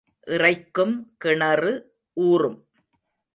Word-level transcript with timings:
இறைக்கும் 0.27 0.95
கிணறு 1.17 1.73
ஊறும். 2.13 2.59